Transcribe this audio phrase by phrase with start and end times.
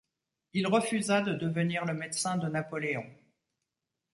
[0.53, 3.05] Il refusa de devenir le médecin de Napoléon.